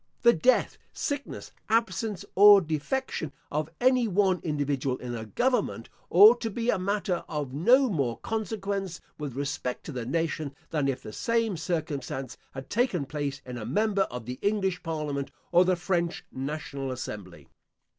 The 0.23 0.33
death, 0.33 0.79
sickness, 0.93 1.51
absence 1.69 2.25
or 2.33 2.59
defection, 2.59 3.31
of 3.51 3.69
any 3.79 4.07
one 4.07 4.39
individual 4.43 4.97
in 4.97 5.13
a 5.13 5.25
government, 5.27 5.89
ought 6.09 6.41
to 6.41 6.49
be 6.49 6.71
a 6.71 6.79
matter 6.79 7.23
of 7.29 7.53
no 7.53 7.87
more 7.87 8.17
consequence, 8.17 8.99
with 9.19 9.35
respect 9.35 9.83
to 9.83 9.91
the 9.91 10.07
nation, 10.07 10.55
than 10.71 10.87
if 10.87 11.03
the 11.03 11.13
same 11.13 11.55
circumstance 11.55 12.35
had 12.53 12.67
taken 12.71 13.05
place 13.05 13.43
in 13.45 13.59
a 13.59 13.65
member 13.67 14.07
of 14.09 14.25
the 14.25 14.39
English 14.41 14.81
Parliament, 14.81 15.29
or 15.51 15.65
the 15.65 15.75
French 15.75 16.25
National 16.31 16.89
Assembly. 16.91 17.47